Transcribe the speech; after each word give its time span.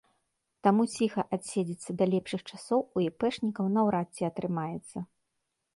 Таму 0.67 0.83
ціха 0.95 1.21
адседзецца 1.37 1.89
да 1.99 2.05
лепшых 2.15 2.41
часоў 2.55 2.81
у 2.85 2.97
іпэшнікаў 3.09 3.65
наўрад 3.77 4.07
ці 4.15 4.21
атрымаецца. 4.31 4.97